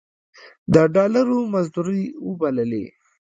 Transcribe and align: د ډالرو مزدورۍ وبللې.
د 0.73 0.75
ډالرو 0.95 1.39
مزدورۍ 1.53 2.01
وبللې. 2.27 2.85